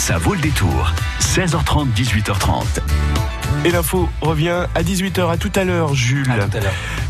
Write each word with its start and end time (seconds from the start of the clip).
Ça 0.00 0.16
vaut 0.16 0.32
le 0.32 0.40
détour. 0.40 0.94
16h30, 1.20 1.92
18h30. 1.92 2.64
Et 3.66 3.70
l'info 3.70 4.08
revient 4.22 4.64
à 4.74 4.82
18h. 4.82 5.30
À 5.30 5.36
tout 5.36 5.52
à 5.54 5.62
l'heure, 5.62 5.94
Jules. 5.94 6.32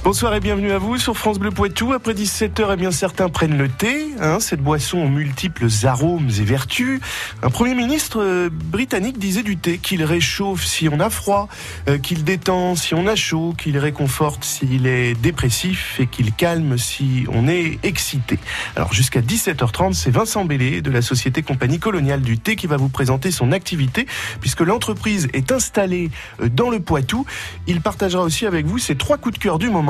Bonsoir 0.03 0.35
et 0.35 0.41
bienvenue 0.41 0.73
à 0.73 0.79
vous 0.79 0.97
sur 0.97 1.15
France 1.15 1.39
Bleu 1.39 1.51
Poitou. 1.51 1.93
Après 1.93 2.15
17h, 2.15 2.71
eh 2.73 2.77
bien 2.77 2.91
certains 2.91 3.29
prennent 3.29 3.59
le 3.59 3.69
thé. 3.69 4.07
Hein, 4.19 4.41
cette 4.41 4.63
boisson 4.63 5.05
aux 5.05 5.09
multiples 5.09 5.67
arômes 5.85 6.31
et 6.41 6.43
vertus. 6.43 7.01
Un 7.43 7.51
Premier 7.51 7.75
ministre 7.75 8.23
euh, 8.23 8.49
britannique 8.51 9.19
disait 9.19 9.43
du 9.43 9.59
thé 9.59 9.77
qu'il 9.77 10.03
réchauffe 10.03 10.65
si 10.65 10.89
on 10.89 11.01
a 11.01 11.11
froid, 11.11 11.49
euh, 11.87 11.99
qu'il 11.99 12.25
détend 12.25 12.77
si 12.77 12.95
on 12.95 13.07
a 13.07 13.15
chaud, 13.15 13.55
qu'il 13.59 13.77
réconforte 13.77 14.43
s'il 14.43 14.87
est 14.87 15.13
dépressif 15.13 16.01
et 16.01 16.07
qu'il 16.07 16.33
calme 16.33 16.79
si 16.79 17.27
on 17.31 17.47
est 17.47 17.79
excité. 17.83 18.39
Alors 18.77 18.95
jusqu'à 18.95 19.21
17h30, 19.21 19.93
c'est 19.93 20.11
Vincent 20.11 20.47
Bellé 20.47 20.81
de 20.81 20.91
la 20.91 21.03
société 21.03 21.43
Compagnie 21.43 21.79
Coloniale 21.79 22.23
du 22.23 22.39
Thé 22.39 22.57
qui 22.57 22.67
va 22.67 22.79
vous 22.79 22.89
présenter 22.89 23.31
son 23.31 23.53
activité 23.53 24.07
puisque 24.41 24.61
l'entreprise 24.61 25.29
est 25.35 25.53
installée 25.53 26.11
dans 26.43 26.71
le 26.71 26.81
Poitou. 26.81 27.27
Il 27.67 27.83
partagera 27.83 28.23
aussi 28.23 28.47
avec 28.47 28.65
vous 28.65 28.79
ses 28.79 28.97
trois 28.97 29.19
coups 29.19 29.39
de 29.39 29.43
cœur 29.43 29.59
du 29.59 29.69
moment 29.69 29.90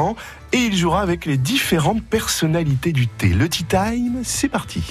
et 0.52 0.58
il 0.58 0.76
jouera 0.76 1.02
avec 1.02 1.26
les 1.26 1.36
différentes 1.36 2.02
personnalités 2.02 2.92
du 2.92 3.06
thé. 3.06 3.28
Le 3.28 3.48
Tea 3.48 3.64
Time, 3.64 4.20
c'est 4.24 4.48
parti. 4.48 4.82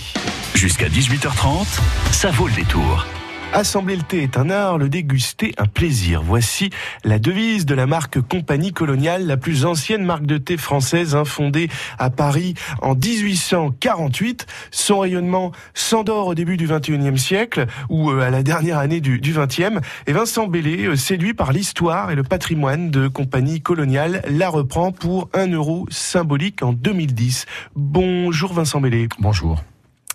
Jusqu'à 0.56 0.88
18h30, 0.88 1.66
ça 2.12 2.32
vaut 2.32 2.48
le 2.48 2.54
détour. 2.54 3.06
Assembler 3.52 3.96
le 3.96 4.04
thé 4.04 4.22
est 4.22 4.38
un 4.38 4.52
art, 4.52 4.78
le 4.78 4.90
déguster 4.90 5.56
un 5.58 5.66
plaisir. 5.66 6.22
Voici 6.22 6.70
la 7.04 7.18
devise 7.18 7.66
de 7.66 7.74
la 7.74 7.88
marque 7.88 8.22
Compagnie 8.22 8.72
Coloniale, 8.72 9.26
la 9.26 9.38
plus 9.38 9.66
ancienne 9.66 10.06
marque 10.06 10.28
de 10.28 10.38
thé 10.38 10.56
française, 10.56 11.16
hein, 11.16 11.26
fondée 11.26 11.68
à 11.98 12.12
Paris 12.12 12.54
en 12.84 12.94
1848. 12.94 14.46
Son 14.70 15.00
rayonnement 15.00 15.52
s'endort 15.74 16.28
au 16.28 16.36
début 16.36 16.58
du 16.58 16.68
21e 16.68 17.18
siècle 17.18 17.66
ou 17.90 18.12
euh, 18.12 18.22
à 18.22 18.30
la 18.30 18.44
dernière 18.44 18.78
année 18.78 19.02
du, 19.02 19.20
du 19.20 19.34
20e. 19.34 19.82
Et 20.06 20.14
Vincent 20.14 20.48
Bellé, 20.48 20.86
euh, 20.86 20.96
séduit 20.96 21.34
par 21.34 21.52
l'histoire 21.52 22.12
et 22.12 22.16
le 22.16 22.24
patrimoine 22.24 22.92
de 22.92 23.08
Compagnie 23.08 23.62
Coloniale, 23.62 24.22
la 24.30 24.50
reprend 24.50 24.92
pour 24.92 25.28
un 25.34 25.48
euro 25.48 25.88
symbolique 25.90 26.62
en 26.62 26.72
2010. 26.72 27.48
Bonjour 27.76 28.54
Vincent 28.54 28.80
Bellé. 28.80 29.10
Bonjour. 29.18 29.60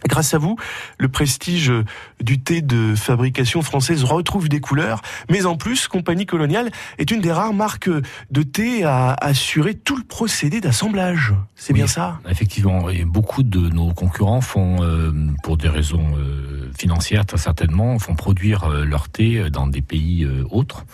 Grâce 0.07 0.35
à 0.35 0.39
vous, 0.39 0.57
le 0.99 1.09
prestige 1.09 1.73
du 2.21 2.39
thé 2.39 2.61
de 2.61 2.95
fabrication 2.95 3.63
française 3.63 4.05
retrouve 4.05 4.49
des 4.49 4.61
couleurs, 4.61 5.01
mais 5.31 5.47
en 5.47 5.57
plus, 5.57 5.89
Compagnie 5.89 6.27
Coloniale 6.27 6.71
est 6.99 7.11
une 7.11 7.21
des 7.21 7.33
rares 7.33 7.55
marques 7.55 7.91
de 8.31 8.43
thé 8.43 8.85
à 8.85 9.13
assurer 9.15 9.75
tout 9.75 9.97
le 9.97 10.05
procédé 10.05 10.61
d'assemblage. 10.61 11.35
C'est 11.57 11.73
Oui, 11.73 11.81
bien 11.81 11.87
ça? 11.87 12.19
Effectivement, 12.29 12.89
et 12.91 13.05
beaucoup 13.05 13.43
de 13.43 13.69
nos 13.69 13.93
concurrents 13.93 14.41
font, 14.41 14.83
euh, 14.83 15.13
pour 15.43 15.57
des 15.57 15.69
raisons 15.69 16.05
euh, 16.19 16.71
financières 16.77 17.25
très 17.25 17.39
certainement, 17.39 17.99
font 17.99 18.15
produire 18.15 18.65
euh, 18.65 18.85
leur 18.85 19.09
thé 19.09 19.49
dans 19.51 19.67
des 19.67 19.83
pays 19.83 20.25
euh, 20.25 20.45
autres 20.51 20.85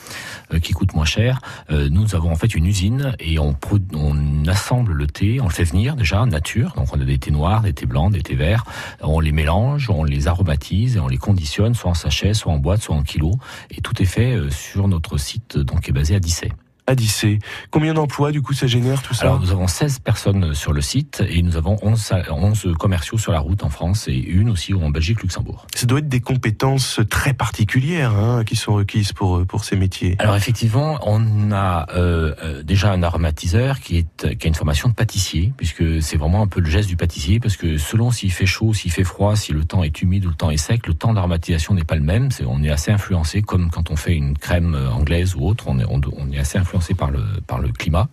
euh, 0.52 0.58
qui 0.58 0.72
coûtent 0.72 0.94
moins 0.94 1.04
cher. 1.04 1.40
Euh, 1.70 1.88
nous 1.88 2.14
avons 2.14 2.30
en 2.30 2.36
fait 2.36 2.54
une 2.54 2.66
usine 2.66 3.14
et 3.18 3.38
on, 3.38 3.56
assemble 4.46 4.92
le 4.92 5.06
thé, 5.06 5.40
on 5.40 5.44
le 5.44 5.52
fait 5.52 5.64
venir 5.64 5.96
déjà 5.96 6.24
nature. 6.26 6.72
Donc 6.76 6.88
on 6.94 7.00
a 7.00 7.04
des 7.04 7.18
thés 7.18 7.30
noirs, 7.30 7.62
des 7.62 7.72
thés 7.72 7.86
blancs, 7.86 8.12
des 8.12 8.22
thés 8.22 8.34
verts. 8.34 8.64
On 9.02 9.20
les 9.20 9.32
mélange, 9.32 9.88
on 9.90 10.04
les 10.04 10.28
aromatise 10.28 10.96
et 10.96 11.00
on 11.00 11.08
les 11.08 11.18
conditionne, 11.18 11.74
soit 11.74 11.90
en 11.90 11.94
sachet, 11.94 12.34
soit 12.34 12.52
en 12.52 12.58
boîte, 12.58 12.82
soit 12.82 12.94
en 12.94 13.02
kilo. 13.02 13.32
Et 13.70 13.80
tout 13.80 14.00
est 14.02 14.06
fait 14.06 14.34
euh, 14.34 14.50
sur 14.50 14.88
notre 14.88 15.16
site, 15.16 15.56
donc 15.56 15.80
qui 15.80 15.90
est 15.90 15.94
basé 15.94 16.14
à 16.14 16.20
Dissay. 16.20 16.52
Combien 17.70 17.94
d'emplois, 17.94 18.32
du 18.32 18.42
coup, 18.42 18.52
ça 18.52 18.66
génère 18.66 19.02
tout 19.02 19.14
ça 19.14 19.22
Alors 19.26 19.40
nous 19.40 19.50
avons 19.50 19.66
16 19.66 19.98
personnes 20.00 20.54
sur 20.54 20.72
le 20.72 20.80
site 20.80 21.22
et 21.28 21.42
nous 21.42 21.56
avons 21.56 21.76
11, 21.82 22.00
sa- 22.00 22.32
11 22.32 22.68
commerciaux 22.78 23.18
sur 23.18 23.32
la 23.32 23.38
route 23.40 23.62
en 23.64 23.70
France 23.70 24.08
et 24.08 24.16
une 24.16 24.50
aussi 24.50 24.74
en 24.74 24.90
Belgique, 24.90 25.22
Luxembourg. 25.22 25.66
Ça 25.74 25.86
doit 25.86 25.98
être 26.00 26.08
des 26.08 26.20
compétences 26.20 27.00
très 27.08 27.32
particulières 27.34 28.14
hein, 28.16 28.44
qui 28.44 28.56
sont 28.56 28.74
requises 28.74 29.12
pour, 29.12 29.46
pour 29.46 29.64
ces 29.64 29.76
métiers. 29.76 30.16
Alors 30.18 30.36
effectivement, 30.36 30.98
on 31.02 31.52
a 31.52 31.86
euh, 31.94 32.34
euh, 32.42 32.62
déjà 32.62 32.92
un 32.92 33.02
aromatiseur 33.02 33.80
qui, 33.80 33.98
est, 33.98 34.36
qui 34.36 34.46
a 34.46 34.48
une 34.48 34.54
formation 34.54 34.88
de 34.88 34.94
pâtissier, 34.94 35.52
puisque 35.56 36.02
c'est 36.02 36.16
vraiment 36.16 36.42
un 36.42 36.46
peu 36.46 36.60
le 36.60 36.68
geste 36.70 36.88
du 36.88 36.96
pâtissier, 36.96 37.40
parce 37.40 37.56
que 37.56 37.78
selon 37.78 38.10
s'il 38.10 38.32
fait 38.32 38.46
chaud, 38.46 38.72
s'il 38.74 38.90
fait 38.90 39.04
froid, 39.04 39.36
si 39.36 39.52
le 39.52 39.64
temps 39.64 39.82
est 39.82 40.02
humide 40.02 40.26
ou 40.26 40.28
le 40.30 40.34
temps 40.34 40.50
est 40.50 40.56
sec, 40.56 40.86
le 40.86 40.94
temps 40.94 41.12
d'aromatisation 41.14 41.74
n'est 41.74 41.84
pas 41.84 41.96
le 41.96 42.02
même. 42.02 42.28
On 42.46 42.62
est 42.62 42.70
assez 42.70 42.90
influencé, 42.90 43.42
comme 43.42 43.70
quand 43.70 43.90
on 43.90 43.96
fait 43.96 44.14
une 44.14 44.36
crème 44.36 44.74
euh, 44.74 44.90
anglaise 44.90 45.34
ou 45.36 45.46
autre, 45.46 45.64
on 45.68 45.78
est, 45.78 45.84
on, 45.88 46.00
on 46.16 46.30
est 46.32 46.38
assez 46.38 46.58
influencé 46.58 46.79
par 46.94 47.10
le, 47.10 47.22
par 47.46 47.58
le 47.58 47.70
climat. 47.70 48.08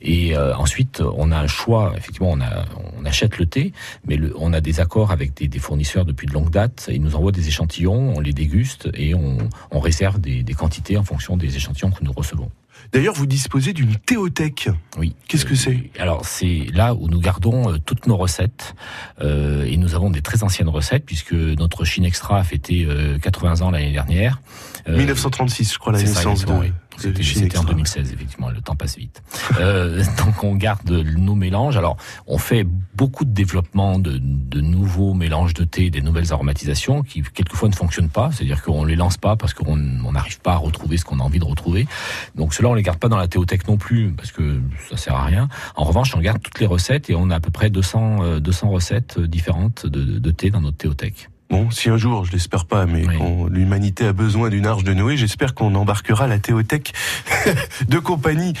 Et 0.00 0.36
euh, 0.36 0.54
ensuite, 0.56 1.00
on 1.00 1.30
a 1.30 1.38
un 1.38 1.46
choix. 1.46 1.92
Effectivement, 1.96 2.30
on, 2.30 2.40
a, 2.40 2.64
on 2.98 3.04
achète 3.04 3.38
le 3.38 3.46
thé, 3.46 3.72
mais 4.06 4.16
le, 4.16 4.34
on 4.38 4.52
a 4.52 4.60
des 4.60 4.80
accords 4.80 5.10
avec 5.10 5.34
des, 5.34 5.48
des 5.48 5.58
fournisseurs 5.58 6.04
depuis 6.04 6.26
de 6.26 6.32
longue 6.32 6.50
date. 6.50 6.88
Ils 6.92 7.02
nous 7.02 7.16
envoient 7.16 7.32
des 7.32 7.48
échantillons, 7.48 8.14
on 8.16 8.20
les 8.20 8.32
déguste 8.32 8.88
et 8.94 9.14
on, 9.14 9.38
on 9.70 9.80
réserve 9.80 10.20
des, 10.20 10.42
des 10.42 10.54
quantités 10.54 10.96
en 10.96 11.04
fonction 11.04 11.36
des 11.36 11.56
échantillons 11.56 11.90
que 11.90 12.04
nous 12.04 12.12
recevons. 12.12 12.50
D'ailleurs, 12.92 13.14
vous 13.14 13.26
disposez 13.26 13.72
d'une 13.72 13.96
théothèque. 13.96 14.68
Oui. 14.98 15.14
Qu'est-ce 15.28 15.46
que 15.46 15.54
c'est? 15.54 15.90
Alors 15.98 16.26
c'est 16.26 16.66
là 16.74 16.94
où 16.94 17.08
nous 17.08 17.20
gardons 17.20 17.72
euh, 17.72 17.78
toutes 17.78 18.06
nos 18.06 18.16
recettes 18.16 18.74
euh, 19.20 19.64
et 19.64 19.76
nous 19.76 19.94
avons 19.94 20.10
des 20.10 20.20
très 20.20 20.42
anciennes 20.42 20.68
recettes 20.68 21.06
puisque 21.06 21.32
notre 21.32 21.84
Chine 21.84 22.04
Extra 22.04 22.38
a 22.38 22.44
fêté 22.44 22.84
euh, 22.86 23.18
80 23.18 23.62
ans 23.62 23.70
l'année 23.70 23.92
dernière. 23.92 24.40
Euh, 24.88 24.96
1936, 24.96 25.72
je 25.72 25.78
crois, 25.78 25.92
la 25.92 26.00
naissance 26.00 26.44
de, 26.44 26.52
oui. 26.52 26.72
C'était 26.98 27.20
en 27.20 27.44
Extra. 27.44 27.64
2016, 27.64 28.12
effectivement, 28.12 28.50
le 28.50 28.60
temps 28.60 28.76
passe 28.76 28.96
vite. 28.96 29.22
Euh, 29.58 30.02
donc 30.24 30.42
on 30.44 30.54
garde 30.54 30.90
nos 30.90 31.34
mélanges. 31.34 31.76
Alors 31.76 31.96
on 32.26 32.38
fait 32.38 32.64
beaucoup 32.94 33.24
de 33.24 33.32
développement 33.32 33.98
de, 33.98 34.18
de 34.18 34.60
nouveaux 34.60 35.14
mélanges 35.14 35.54
de 35.54 35.64
thé, 35.64 35.90
des 35.90 36.00
nouvelles 36.00 36.32
aromatisations 36.32 37.02
qui 37.02 37.22
quelquefois 37.22 37.68
ne 37.68 37.74
fonctionnent 37.74 38.10
pas, 38.10 38.30
c'est-à-dire 38.32 38.62
qu'on 38.62 38.84
les 38.84 38.96
lance 38.96 39.16
pas 39.16 39.36
parce 39.36 39.54
qu'on 39.54 39.78
on 40.04 40.12
n'arrive 40.12 40.40
pas 40.40 40.52
à 40.52 40.56
retrouver 40.56 40.96
ce 40.96 41.04
qu'on 41.04 41.20
a 41.20 41.22
envie 41.22 41.38
de 41.38 41.44
retrouver. 41.44 41.86
Donc 42.34 42.54
cela 42.54 42.68
on 42.68 42.74
les 42.74 42.82
garde 42.82 42.98
pas 42.98 43.08
dans 43.08 43.16
la 43.16 43.28
théothèque 43.28 43.66
non 43.68 43.76
plus 43.76 44.12
parce 44.12 44.32
que 44.32 44.60
ça 44.90 44.96
sert 44.96 45.14
à 45.14 45.24
rien. 45.24 45.48
En 45.76 45.84
revanche 45.84 46.14
on 46.14 46.20
garde 46.20 46.42
toutes 46.42 46.60
les 46.60 46.66
recettes 46.66 47.10
et 47.10 47.14
on 47.14 47.30
a 47.30 47.36
à 47.36 47.40
peu 47.40 47.50
près 47.50 47.70
200, 47.70 48.22
euh, 48.22 48.40
200 48.40 48.70
recettes 48.70 49.18
différentes 49.18 49.86
de, 49.86 50.18
de 50.18 50.30
thé 50.30 50.50
dans 50.50 50.60
notre 50.60 50.76
théothèque. 50.76 51.28
Bon, 51.52 51.70
si 51.70 51.90
un 51.90 51.98
jour, 51.98 52.24
je 52.24 52.32
l'espère 52.32 52.64
pas, 52.64 52.86
mais 52.86 53.04
Oui. 53.06 53.18
l'humanité 53.50 54.06
a 54.06 54.14
besoin 54.14 54.48
d'une 54.48 54.64
arche 54.66 54.84
de 54.84 54.94
Noé, 54.94 55.18
j'espère 55.18 55.52
qu'on 55.52 55.74
embarquera 55.74 56.26
la 56.26 56.38
théothèque 56.38 56.94
de 57.86 57.98
compagnie 57.98 58.54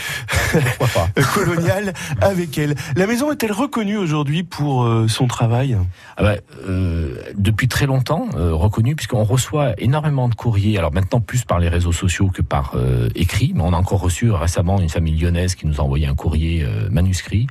coloniale 1.32 1.94
avec 2.20 2.58
elle. 2.58 2.74
La 2.94 3.06
maison 3.06 3.32
est-elle 3.32 3.52
reconnue 3.52 3.96
aujourd'hui 3.96 4.42
pour 4.42 4.84
euh, 4.84 5.08
son 5.08 5.26
travail? 5.26 5.78
Ah 6.18 6.22
bah, 6.22 6.34
euh, 6.68 7.16
depuis 7.34 7.66
très 7.66 7.86
longtemps 7.86 8.26
euh, 8.36 8.52
reconnu 8.52 8.94
puisqu'on 8.94 9.24
reçoit 9.24 9.72
énormément 9.78 10.28
de 10.28 10.34
courriers. 10.34 10.76
Alors 10.76 10.92
maintenant 10.92 11.20
plus 11.22 11.44
par 11.44 11.60
les 11.60 11.70
réseaux 11.70 11.92
sociaux 11.92 12.28
que 12.28 12.42
par 12.42 12.72
euh, 12.74 13.08
écrit, 13.14 13.52
mais 13.54 13.62
on 13.62 13.72
a 13.72 13.76
encore 13.78 14.00
reçu 14.00 14.30
récemment 14.30 14.78
une 14.78 14.90
famille 14.90 15.18
lyonnaise 15.18 15.54
qui 15.54 15.66
nous 15.66 15.80
a 15.80 15.82
envoyé 15.82 16.06
un 16.08 16.14
courrier 16.14 16.66
manuscrit 16.90 17.46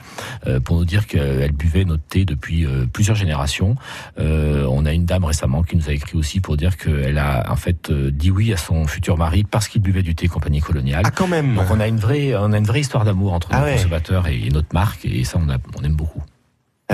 pour 0.66 0.78
nous 0.78 0.85
dire 0.85 1.08
qu'elle 1.08 1.52
buvait 1.53 1.84
notre 1.84 2.03
thé 2.03 2.25
depuis 2.25 2.68
plusieurs 2.94 3.16
générations. 3.16 3.75
On 4.19 4.85
a 4.85 4.94
une 4.94 5.06
dame 5.06 5.23
récemment 5.31 5.63
qui 5.63 5.75
nous 5.77 5.87
a 5.89 5.93
écrit 5.93 6.17
aussi 6.17 6.39
pour 6.39 6.57
dire 6.57 6.77
qu'elle 6.77 7.17
a 7.17 7.51
en 7.51 7.55
fait 7.55 7.89
euh, 7.89 8.11
dit 8.11 8.31
oui 8.31 8.51
à 8.53 8.57
son 8.57 8.85
futur 8.87 9.17
mari 9.17 9.43
parce 9.43 9.67
qu'il 9.69 9.81
buvait 9.81 10.03
du 10.03 10.13
thé 10.15 10.27
compagnie 10.27 10.59
coloniale. 10.61 11.03
Ah, 11.05 11.11
quand 11.11 11.27
même 11.27 11.55
Donc 11.55 11.65
on 11.71 11.79
a 11.79 11.87
une 11.87 11.97
vraie, 11.99 12.35
on 12.35 12.51
a 12.53 12.57
une 12.57 12.65
vraie 12.65 12.81
histoire 12.81 13.03
d'amour 13.05 13.33
entre 13.33 13.47
Ah 13.51 13.59
nos 13.59 13.65
ouais. 13.65 13.73
consommateurs 13.77 14.27
et, 14.27 14.37
et 14.47 14.49
notre 14.49 14.73
marque 14.73 15.05
et 15.05 15.23
ça 15.23 15.39
on, 15.43 15.49
a, 15.49 15.57
on 15.77 15.83
aime 15.83 15.95
beaucoup. 15.95 16.21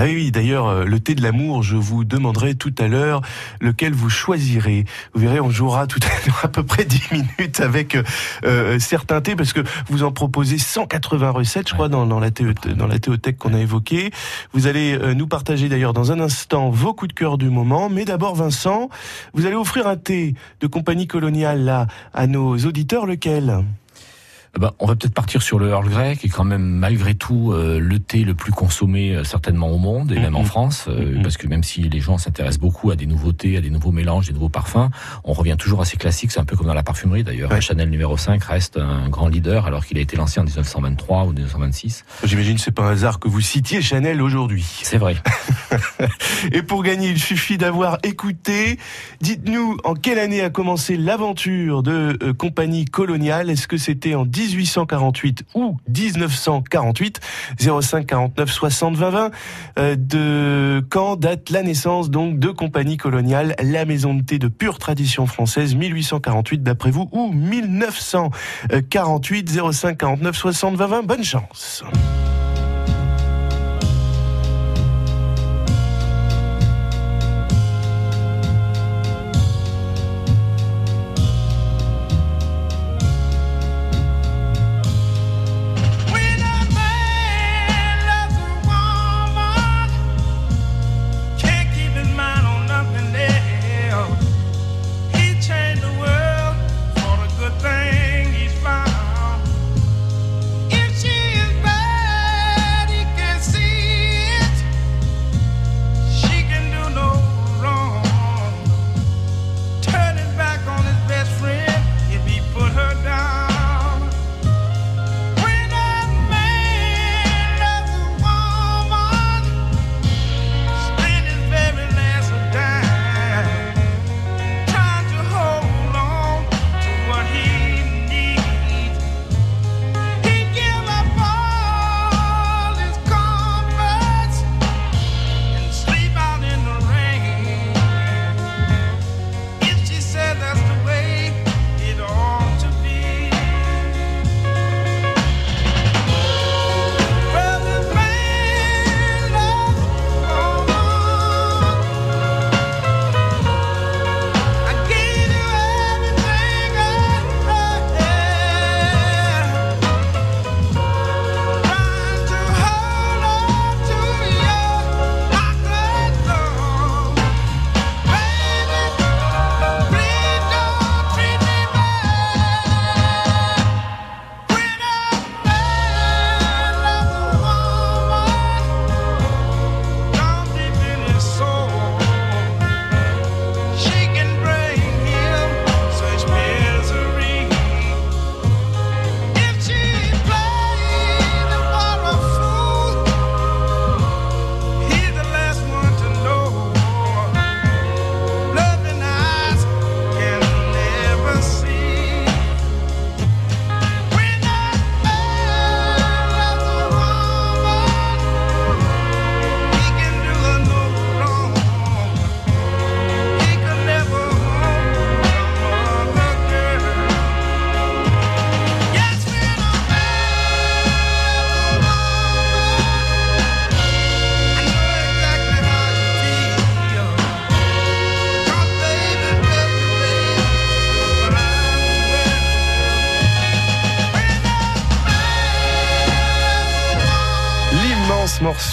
Ah 0.00 0.04
oui, 0.04 0.30
d'ailleurs, 0.30 0.68
euh, 0.68 0.84
le 0.84 1.00
thé 1.00 1.16
de 1.16 1.22
l'amour, 1.24 1.64
je 1.64 1.74
vous 1.74 2.04
demanderai 2.04 2.54
tout 2.54 2.72
à 2.78 2.86
l'heure 2.86 3.20
lequel 3.60 3.92
vous 3.94 4.08
choisirez. 4.08 4.84
Vous 5.12 5.20
verrez, 5.20 5.40
on 5.40 5.50
jouera 5.50 5.88
tout 5.88 5.98
à 6.04 6.24
l'heure 6.24 6.40
à 6.44 6.46
peu 6.46 6.62
près 6.62 6.84
10 6.84 7.02
minutes 7.10 7.58
avec 7.58 7.96
euh, 7.96 8.04
euh, 8.44 8.78
certains 8.78 9.20
thés, 9.20 9.34
parce 9.34 9.52
que 9.52 9.60
vous 9.88 10.04
en 10.04 10.12
proposez 10.12 10.56
180 10.56 11.30
recettes, 11.32 11.68
je 11.68 11.74
crois, 11.74 11.88
dans, 11.88 12.06
dans 12.06 12.20
la, 12.20 12.30
théo, 12.30 12.52
dans 12.76 12.86
la 12.86 13.00
théothèque 13.00 13.38
qu'on 13.38 13.54
a 13.54 13.58
évoquée. 13.58 14.12
Vous 14.52 14.68
allez 14.68 14.96
euh, 14.96 15.14
nous 15.14 15.26
partager 15.26 15.68
d'ailleurs 15.68 15.94
dans 15.94 16.12
un 16.12 16.20
instant 16.20 16.70
vos 16.70 16.94
coups 16.94 17.08
de 17.08 17.18
cœur 17.18 17.36
du 17.36 17.50
moment. 17.50 17.90
Mais 17.90 18.04
d'abord, 18.04 18.36
Vincent, 18.36 18.90
vous 19.34 19.46
allez 19.46 19.56
offrir 19.56 19.88
un 19.88 19.96
thé 19.96 20.34
de 20.60 20.68
compagnie 20.68 21.08
coloniale 21.08 21.64
là 21.64 21.88
à 22.14 22.28
nos 22.28 22.56
auditeurs, 22.56 23.04
lequel? 23.04 23.64
Eh 24.56 24.60
ben, 24.60 24.72
on 24.78 24.86
va 24.86 24.96
peut-être 24.96 25.12
partir 25.14 25.42
sur 25.42 25.58
le 25.58 25.68
Earl 25.68 25.88
Grey, 25.88 26.16
qui 26.16 26.26
est 26.26 26.30
quand 26.30 26.44
même 26.44 26.62
malgré 26.62 27.14
tout 27.14 27.52
euh, 27.52 27.78
le 27.78 27.98
thé 27.98 28.24
le 28.24 28.34
plus 28.34 28.50
consommé 28.52 29.14
euh, 29.14 29.22
certainement 29.24 29.68
au 29.70 29.78
monde 29.78 30.10
et 30.12 30.18
même 30.18 30.36
en 30.36 30.40
Mhm. 30.40 30.46
France, 30.46 30.86
euh, 30.88 31.16
Mhm. 31.16 31.22
parce 31.22 31.36
que 31.36 31.46
même 31.46 31.62
si 31.62 31.82
les 31.82 32.00
gens 32.00 32.16
s'intéressent 32.18 32.58
beaucoup 32.60 32.90
à 32.90 32.96
des 32.96 33.06
nouveautés, 33.06 33.56
à 33.56 33.60
des 33.60 33.70
nouveaux 33.70 33.92
mélanges, 33.92 34.26
des 34.26 34.32
nouveaux 34.32 34.48
parfums, 34.48 34.88
on 35.24 35.32
revient 35.34 35.56
toujours 35.58 35.80
à 35.82 35.84
ces 35.84 35.96
classiques. 35.96 36.30
C'est 36.32 36.40
un 36.40 36.44
peu 36.44 36.56
comme 36.56 36.66
dans 36.66 36.74
la 36.74 36.82
parfumerie 36.82 37.24
d'ailleurs. 37.24 37.50
Ouais. 37.50 37.60
Chanel 37.60 37.90
numéro 37.90 38.16
5 38.16 38.42
reste 38.44 38.78
un 38.78 39.08
grand 39.08 39.28
leader 39.28 39.66
alors 39.66 39.84
qu'il 39.84 39.98
a 39.98 40.00
été 40.00 40.16
lancé 40.16 40.40
en 40.40 40.44
1923 40.44 41.24
ou 41.26 41.32
1926. 41.32 42.04
J'imagine 42.24 42.54
que 42.56 42.60
c'est 42.62 42.70
pas 42.72 42.84
un 42.84 42.92
hasard 42.92 43.18
que 43.20 43.28
vous 43.28 43.40
citiez 43.42 43.82
Chanel 43.82 44.22
aujourd'hui. 44.22 44.64
C'est 44.82 44.98
vrai. 44.98 45.16
Et 46.52 46.62
pour 46.62 46.82
gagner, 46.82 47.10
il 47.10 47.18
suffit 47.18 47.58
d'avoir 47.58 47.98
écouté. 48.02 48.78
Dites-nous 49.20 49.76
en 49.84 49.94
quelle 49.94 50.18
année 50.18 50.40
a 50.40 50.50
commencé 50.50 50.96
l'aventure 50.96 51.82
de 51.82 52.18
euh, 52.22 52.32
Compagnie 52.32 52.84
Coloniale? 52.86 53.50
Est-ce 53.50 53.68
que 53.68 53.76
c'était 53.76 54.14
en 54.14 54.24
1848 54.38 55.44
ou 55.54 55.76
1948. 55.88 57.20
05 57.58 58.06
49 58.06 58.50
60 58.50 58.96
20 58.96 59.10
20. 59.10 59.30
de 59.96 60.86
quand 60.90 61.16
date 61.16 61.50
la 61.50 61.62
naissance 61.62 62.10
donc 62.10 62.38
de 62.38 62.48
Compagnie 62.50 62.96
Coloniale, 62.96 63.54
la 63.62 63.84
maison 63.84 64.14
de 64.14 64.22
thé 64.22 64.38
de 64.38 64.48
pure 64.48 64.78
tradition 64.78 65.26
française, 65.26 65.74
1848 65.74 66.62
d'après 66.62 66.90
vous 66.90 67.10
ou 67.12 67.30
1948 67.32 69.60
05 69.72 69.98
49 69.98 70.36
60 70.36 70.76
20 70.76 70.86
20. 70.86 71.02
Bonne 71.02 71.24
chance. 71.24 71.84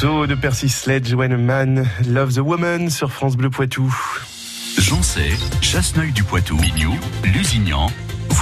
De 0.06 0.36
Percy 0.36 0.70
Sledge, 0.70 1.16
When 1.16 1.32
a 1.32 1.38
Man 1.38 1.88
Loves 2.08 2.38
a 2.38 2.44
Woman 2.44 2.92
sur 2.92 3.12
France 3.12 3.36
Bleu 3.36 3.50
Poitou. 3.50 3.92
Sais, 5.02 5.32
Chasseneuil 5.62 6.12
du 6.12 6.24
Poitou, 6.24 6.56
Mignou, 6.58 6.94
Lusignan. 7.24 7.88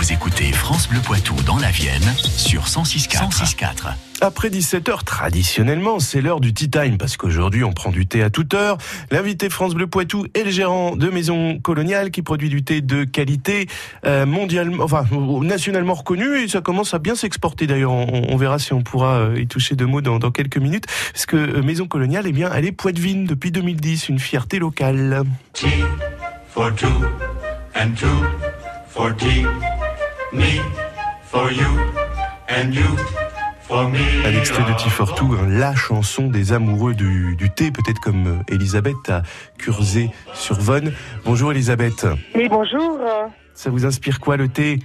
Vous 0.04 0.12
écoutez 0.12 0.52
France 0.52 0.90
Bleu 0.90 1.00
Poitou 1.00 1.34
dans 1.46 1.56
la 1.56 1.72
Vienne 1.72 2.04
sur 2.18 2.64
106.4. 2.64 3.94
Après 4.20 4.50
17h, 4.50 5.06
traditionnellement, 5.06 6.00
c'est 6.00 6.20
l'heure 6.20 6.42
du 6.42 6.54
tea 6.54 6.70
time, 6.70 6.98
parce 6.98 7.16
qu'aujourd'hui, 7.16 7.64
on 7.64 7.72
prend 7.72 7.90
du 7.90 8.06
thé 8.06 8.22
à 8.22 8.30
toute 8.30 8.54
heure. 8.54 8.78
L'invité 9.12 9.50
France 9.50 9.74
Bleu 9.74 9.88
Poitou 9.88 10.26
est 10.34 10.44
le 10.44 10.52
gérant 10.52 10.98
de 10.98 11.10
Maison 11.10 11.58
Coloniale, 11.58 12.12
qui 12.12 12.22
produit 12.22 12.50
du 12.50 12.66
thé 12.66 12.82
de 12.82 13.06
qualité 13.06 13.68
euh, 14.06 14.26
mondialement, 14.26 14.84
enfin, 14.84 15.06
nationalement 15.42 15.94
reconnu, 15.94 16.38
et 16.38 16.50
ça 16.50 16.60
commence 16.60 16.94
à 16.94 17.00
bien 17.00 17.16
s'exporter 17.16 17.66
d'ailleurs. 17.66 17.94
On, 17.94 18.36
verra 18.36 18.60
si 18.60 18.74
on 18.74 18.82
pourra 18.82 19.20
euh, 19.20 19.40
y 19.40 19.48
toucher 19.48 19.78
deux 19.78 19.88
mots 19.88 20.02
dans, 20.02 20.20
quelques 20.32 20.58
minutes, 20.58 20.86
parce 21.14 21.26
que 21.26 21.38
euh, 21.38 21.64
Maison 21.64 21.88
Coloniale, 21.88 22.26
eh 22.28 22.34
bien, 22.34 22.52
elle 22.54 22.66
est 22.66 22.74
Poitvine 22.74 23.24
depuis 23.24 23.54
2010, 23.54 24.10
une 24.10 24.20
fierté 24.20 24.60
locale. 24.60 25.24
Tea 25.54 25.86
for 26.50 26.76
two 26.76 26.90
and 27.74 27.94
two 27.96 28.10
for 28.90 29.16
tea, 29.16 29.46
me 30.34 30.62
for 31.24 31.52
you 31.52 31.68
and 32.50 32.72
you. 32.72 32.84
Un 33.76 34.38
extrait 34.38 34.64
de 34.72 34.78
Tifortou, 34.78 35.34
hein, 35.34 35.48
la 35.50 35.74
chanson 35.74 36.28
des 36.28 36.54
amoureux 36.54 36.94
du, 36.94 37.50
thé, 37.56 37.72
peut-être 37.72 38.00
comme 38.00 38.28
euh, 38.28 38.54
Elisabeth 38.54 39.10
à 39.10 39.24
Curzé-sur-Vonne. 39.58 40.92
Bonjour 41.26 41.52
Elisabeth. 41.52 42.06
Oui, 42.36 42.50
bonjour. 42.50 43.00
Ça 43.56 43.72
vous 43.72 43.86
inspire 43.86 44.20
quoi 44.20 44.38
le 44.38 44.48
thé? 44.48 44.78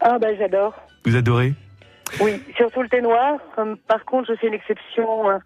Ah 0.00 0.18
ben 0.18 0.36
j'adore. 0.36 0.74
Vous 1.04 1.14
adorez? 1.14 1.54
Oui, 2.20 2.42
surtout 2.56 2.82
le 2.82 2.88
thé 2.88 3.00
noir. 3.00 3.38
Par 3.86 4.04
contre, 4.04 4.32
je 4.32 4.38
fais 4.38 4.48
une 4.48 4.54
exception. 4.54 5.30
Hein. 5.30 5.38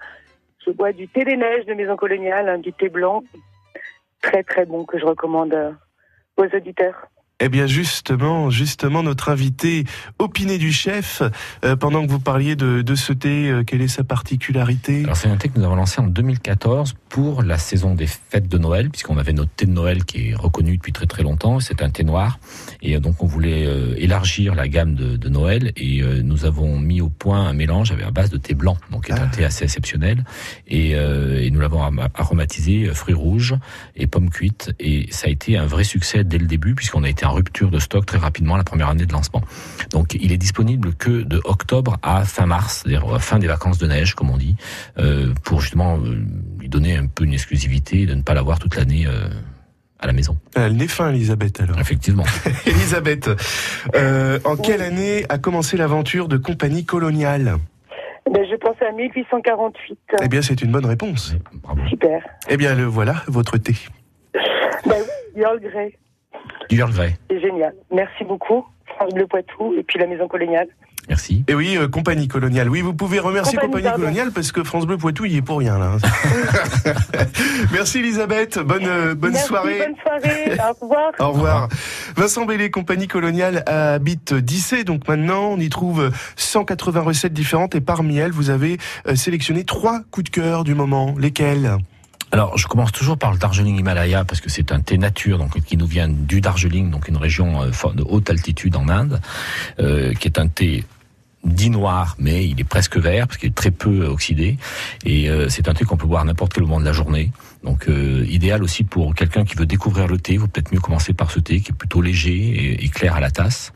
Je 0.65 0.71
bois 0.71 0.93
du 0.93 1.09
thé 1.09 1.25
des 1.25 1.37
neiges 1.37 1.67
de 1.67 1.75
Maison 1.75 1.97
Coloniale, 1.97 2.49
hein, 2.49 2.59
du 2.59 2.73
thé 2.73 2.89
blanc. 2.89 3.23
Très 4.23 4.43
très 4.43 4.65
bon 4.65 4.85
que 4.85 4.99
je 4.99 5.05
recommande 5.05 5.53
euh, 5.53 5.73
aux 6.39 6.47
auditeurs. 6.57 7.09
Eh 7.41 7.49
bien 7.49 7.69
justement, 7.69 8.51
justement, 8.51 9.05
notre 9.05 9.29
invité 9.29 9.85
opiné 10.19 10.59
du 10.59 10.73
chef, 10.73 11.23
euh, 11.65 11.77
pendant 11.77 12.05
que 12.05 12.11
vous 12.11 12.19
parliez 12.19 12.57
de, 12.57 12.83
de 12.83 12.95
ce 12.97 13.13
thé, 13.13 13.49
euh, 13.49 13.63
quelle 13.63 13.81
est 13.81 13.87
sa 13.87 14.03
particularité? 14.03 15.05
Alors 15.05 15.17
c'est 15.17 15.29
un 15.29 15.37
thé 15.37 15.49
que 15.49 15.57
nous 15.57 15.65
avons 15.65 15.77
lancé 15.77 16.01
en 16.01 16.09
2014 16.09 16.97
pour 17.09 17.45
la 17.45 17.57
saison 17.57 17.95
des 17.95 18.09
fêtes 18.09 18.49
de 18.49 18.59
Noël, 18.59 18.91
puisqu'on 18.91 19.19
avait 19.19 19.33
notre 19.33 19.53
thé 19.53 19.67
de 19.67 19.71
Noël 19.71 20.05
qui 20.05 20.31
est 20.31 20.35
reconnu 20.35 20.79
depuis 20.79 20.93
très 20.93 21.07
très 21.07 21.23
longtemps, 21.23 21.61
c'est 21.61 21.81
un 21.81 21.91
thé 21.91 22.03
noir, 22.03 22.41
et 22.83 22.97
euh, 22.97 23.01
donc 23.01 23.23
on 23.23 23.27
voulait 23.27 23.69
élargir 23.99 24.57
la 24.57 24.67
gamme 24.67 24.97
de, 24.97 25.17
de 25.17 25.29
Noël, 25.29 25.73
et 25.77 26.03
nous 26.23 26.45
avons 26.45 26.77
mis 26.81 27.01
au 27.01 27.09
point 27.09 27.47
un 27.47 27.53
mélange 27.53 27.93
avec 27.93 28.05
à 28.05 28.11
base 28.11 28.31
de 28.31 28.37
thé 28.37 28.55
blanc, 28.55 28.77
donc 28.91 29.07
qui 29.07 29.13
est 29.13 29.15
un 29.15 29.29
ah. 29.31 29.37
thé 29.37 29.45
assez 29.45 29.63
exceptionnel, 29.63 30.25
et, 30.67 30.91
et 30.91 31.51
nous 31.53 31.61
l'avons 31.61 31.83
aromatisé 32.15 32.87
fruits 32.95 33.15
rouges 33.15 33.55
et 33.95 34.09
pommes 34.09 34.31
cuites, 34.31 34.73
et 34.81 35.07
ça 35.11 35.29
a 35.29 35.31
été 35.31 35.57
un 35.57 35.67
vrai 35.67 35.85
succès 35.85 36.25
dès 36.25 36.39
le 36.39 36.47
début, 36.47 36.75
puisqu'on 36.75 37.05
a 37.05 37.09
été 37.09 37.28
rupture 37.31 37.71
de 37.71 37.79
stock 37.79 38.07
très 38.07 38.19
rapidement 38.19 38.57
la 38.57 38.65
première 38.65 38.89
année 38.89 39.07
de 39.07 39.13
lancement. 39.13 39.43
Donc 39.91 40.15
il 40.15 40.33
est 40.33 40.37
disponible 40.39 40.95
que 40.95 41.23
de 41.23 41.41
octobre 41.45 41.99
à 42.03 42.25
fin 42.25 42.47
mars, 42.47 42.83
c'est-à-dire 42.83 43.21
fin 43.21 43.39
des 43.39 43.47
vacances 43.47 43.79
de 43.79 43.87
neige, 43.87 44.15
comme 44.15 44.31
on 44.31 44.37
dit, 44.37 44.57
euh, 44.99 45.33
pour 45.45 45.61
justement 45.61 45.99
euh, 45.99 46.25
lui 46.59 46.69
donner 46.69 46.97
un 46.97 47.07
peu 47.07 47.25
une 47.25 47.33
exclusivité 47.33 48.07
de 48.07 48.15
ne 48.15 48.23
pas 48.23 48.35
l'avoir 48.35 48.59
toute 48.59 48.77
l'année. 48.77 49.07
Euh, 49.07 49.29
à 50.01 50.07
la 50.07 50.13
maison. 50.13 50.37
Elle 50.55 50.77
n'est 50.77 50.87
fin, 50.87 51.11
Elisabeth, 51.11 51.61
alors. 51.61 51.79
Effectivement. 51.81 52.25
Elisabeth, 52.67 53.29
euh, 53.97 54.39
en 54.45 54.57
quelle 54.57 54.83
année 54.83 55.25
a 55.29 55.39
commencé 55.39 55.77
l'aventure 55.77 56.29
de 56.29 56.37
Compagnie 56.37 56.85
Coloniale? 56.85 57.57
Ben, 58.31 58.45
Je 58.49 58.57
pense 58.57 58.77
à 58.81 58.93
1848. 58.93 59.99
Eh 60.23 60.29
bien, 60.29 60.43
c'est 60.43 60.63
une 60.63 60.71
bonne 60.71 60.87
réponse. 60.87 61.35
Bravo. 61.63 61.81
Super. 61.89 62.23
Eh 62.49 62.57
bien, 62.57 62.75
le 62.75 62.85
voilà, 62.85 63.23
votre 63.27 63.59
thé. 63.59 63.75
Ben 64.87 64.95
oui, 65.35 65.43
Earl 65.43 65.61
Grey. 65.61 65.99
Du 66.69 66.79
Earl 66.79 66.93
Grey. 66.93 67.17
C'est 67.31 67.41
génial. 67.41 67.75
Merci 67.93 68.25
beaucoup, 68.25 68.65
France 68.87 69.13
Bleu 69.15 69.27
Poitou, 69.27 69.75
et 69.79 69.83
puis 69.83 69.99
la 69.99 70.07
Maison 70.07 70.29
Coloniale. 70.29 70.69
Merci. 71.09 71.45
Et 71.49 71.55
oui, 71.55 71.77
euh, 71.79 71.89
Compagnie 71.89 72.29
Coloniale. 72.29 72.69
Oui, 72.69 72.83
vous 72.83 72.93
pouvez 72.93 73.19
remercier 73.19 73.59
Compagnie, 73.59 73.91
Coloniale 73.91 74.31
parce 74.31 74.53
que 74.53 74.63
France 74.63 74.87
Bleu 74.87 74.99
Poitou, 74.99 75.25
il 75.25 75.37
est 75.37 75.43
pour 75.43 75.59
rien 75.59 75.79
là. 75.79 75.93
Merci 77.73 78.01
Elisabeth. 78.01 78.59
Bonne 78.59 78.87
euh, 78.87 79.15
bonne 79.15 79.35
soirée. 79.35 79.79
Bonne 79.79 79.97
soirée. 80.03 80.59
Au 80.59 80.85
revoir. 80.85 81.13
Au 81.19 81.33
revoir. 81.33 81.69
Vincent 82.15 82.45
Bellé, 82.45 82.71
Compagnie 82.71 83.09
Coloniale 83.09 83.63
habite 83.67 84.35
Dissé. 84.35 84.85
Donc 84.85 85.09
maintenant, 85.09 85.53
on 85.53 85.59
y 85.59 85.71
trouve 85.71 86.11
180 86.37 87.01
recettes 87.01 87.33
différentes 87.33 87.75
et 87.75 87.81
parmi 87.81 88.19
elles, 88.19 88.33
vous 88.33 88.51
avez 88.51 88.77
euh, 89.07 89.15
sélectionné 89.15 89.65
trois 89.65 90.01
coups 90.11 90.25
de 90.25 90.31
cœur 90.31 90.63
du 90.65 90.75
moment. 90.75 91.15
Lesquels? 91.19 91.79
Alors, 92.31 92.59
je 92.59 92.67
commence 92.67 92.93
toujours 92.93 93.17
par 93.17 93.33
le 93.33 93.39
Darjeeling 93.39 93.79
Himalaya 93.79 94.25
parce 94.25 94.41
que 94.41 94.51
c'est 94.51 94.71
un 94.73 94.81
thé 94.81 94.99
nature, 94.99 95.39
donc 95.39 95.59
qui 95.63 95.77
nous 95.77 95.87
vient 95.87 96.09
du 96.09 96.41
Darjeeling, 96.41 96.91
donc 96.91 97.09
une 97.09 97.17
région 97.17 97.67
de 97.67 98.05
haute 98.07 98.29
altitude 98.29 98.77
en 98.77 98.89
Inde, 98.89 99.21
euh, 99.81 100.13
qui 100.13 100.29
est 100.29 100.39
un 100.39 100.49
thé 100.49 100.85
dit 101.45 101.71
noir, 101.71 102.17
mais 102.19 102.47
il 102.47 102.61
est 102.61 102.65
presque 102.65 102.99
vert 102.99 103.27
parce 103.29 103.39
qu'il 103.39 103.49
est 103.49 103.55
très 103.55 103.71
peu 103.71 104.05
oxydé. 104.07 104.59
Et 105.07 105.31
euh, 105.31 105.49
c'est 105.49 105.69
un 105.69 105.75
thé 105.75 105.85
qu'on 105.85 105.97
peut 105.97 106.07
boire 106.07 106.23
à 106.23 106.25
n'importe 106.25 106.53
quel 106.53 106.65
moment 106.65 106.81
de 106.81 106.85
la 106.85 106.93
journée. 106.93 107.33
Donc 107.65 107.89
euh, 107.89 108.27
idéal 108.29 108.63
aussi 108.63 108.85
pour 108.85 109.15
quelqu'un 109.15 109.45
qui 109.45 109.55
veut 109.55 109.67
découvrir 109.67 110.07
le 110.07 110.19
thé. 110.19 110.37
Vaut 110.37 110.49
peut-être 110.49 110.73
mieux 110.73 110.81
commencer 110.81 111.15
par 111.15 111.31
ce 111.31 111.41
thé 111.41 111.61
qui 111.61 111.71
est 111.71 111.75
plutôt 111.75 112.03
léger 112.03 112.85
et 112.85 112.89
clair 112.89 113.15
à 113.15 113.21
la 113.21 113.31
tasse. 113.31 113.73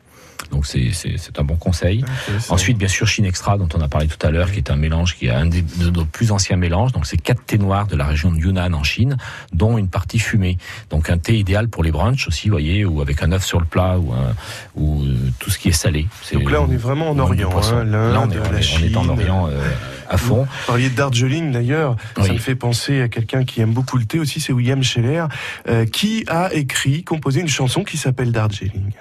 Donc 0.51 0.67
c'est 0.67 1.39
un 1.39 1.45
bon 1.45 1.57
conseil. 1.57 2.05
Ensuite, 2.49 2.79
bien 2.79 2.89
sûr, 2.89 3.07
Chine 3.07 3.25
Extra, 3.25 3.59
dont 3.59 3.69
on 3.75 3.81
a 3.81 3.89
parlé 3.89 4.07
tout 4.07 4.27
à 4.27 4.31
l'heure, 4.31 4.51
qui 4.51 4.59
est 4.59 4.71
un 4.71 4.77
mélange 4.77 5.17
qui 5.17 5.27
est 5.27 5.31
un 5.31 5.47
des, 5.47 5.63
de 5.63 5.91
nos 5.91 6.05
plus 6.05 6.33
anciens 6.33 6.57
mélanges. 6.57 6.93
Donc 6.93 7.07
c'est 7.07 7.17
quatre 7.17 7.45
thés 7.45 7.59
noirs 7.59 7.87
de 7.87 7.97
la 7.97 8.07
région 8.07 8.31
de 8.31 8.39
Yunnan 8.39 8.73
en 8.75 8.83
Chine, 8.83 9.17
dont 9.53 9.79
une 9.79 9.89
partie 9.89 10.19
fumée. 10.19 10.59
Donc 10.91 11.11
un 11.11 11.19
thé 11.19 11.39
idéal 11.39 11.69
pour 11.69 11.83
les 11.83 11.93
brunchs 11.93 12.29
aussi, 12.29 12.49
vous 12.49 12.55
voyez, 12.55 12.85
ou 12.85 13.01
avec 13.01 13.23
un 13.23 13.33
œuf 13.33 13.45
sur 13.45 13.61
le 13.61 13.67
plat, 13.67 13.99
ou, 13.99 14.13
un, 14.13 14.35
ou 14.77 15.03
euh, 15.03 15.17
tout 15.39 15.51
ce 15.51 15.59
qui 15.59 15.69
est 15.69 15.73
salé. 15.73 16.07
Donc 16.33 16.51
là, 16.51 16.63
on 16.63 16.71
est 16.71 16.77
vraiment 16.77 17.11
en 17.11 17.19
Orient. 17.19 17.51
Hein, 17.73 17.85
là, 17.85 18.23
on 18.25 18.31
est, 18.31 18.39
on 18.39 18.85
est 18.85 18.97
en 18.97 19.09
Orient. 19.09 19.49
Euh, 19.49 19.71
à 20.13 20.19
fond. 20.19 20.43
Vous 20.45 20.67
parliez 20.67 20.91
de 20.91 20.95
Darjeeling 20.95 21.53
d'ailleurs, 21.53 21.97
ça 22.21 22.33
me 22.33 22.39
fait 22.39 22.55
penser 22.55 23.01
à 23.01 23.09
quelqu'un 23.09 23.45
qui 23.45 23.61
aime 23.61 23.73
beaucoup 23.73 23.97
le 23.97 24.05
thé 24.05 24.19
aussi, 24.19 24.41
c'est 24.41 24.53
William 24.53 24.83
Scheller, 24.83 25.25
euh, 25.69 25.87
qui 25.87 26.25
a 26.29 26.53
écrit, 26.53 27.03
composé 27.03 27.41
une 27.41 27.49
chanson 27.49 27.83
qui 27.83 27.97
s'appelle 27.97 28.31
Darjeeling. 28.31 28.93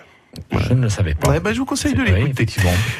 Je 0.51 0.73
ne 0.73 0.81
le 0.83 0.89
savais 0.89 1.13
pas. 1.13 1.39
bah, 1.39 1.53
je 1.53 1.59
vous 1.59 1.65
conseille 1.65 1.93
de 1.93 2.03
l'écouter. 2.03 2.45